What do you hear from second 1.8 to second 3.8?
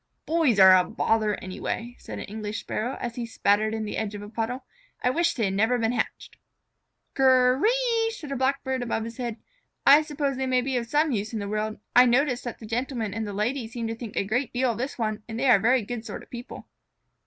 said an English Sparrow, as he spattered